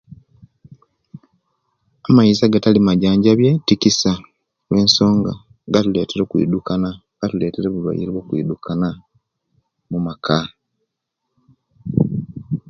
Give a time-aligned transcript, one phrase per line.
[2.07, 4.11] Amaizi agatali maijanjabiye tikisa
[4.69, 5.31] lwansonga
[5.73, 6.89] gatuletera okwidukana
[7.19, 8.89] gatuletera obulwaire obwo okwidukana
[9.87, 10.37] omumaka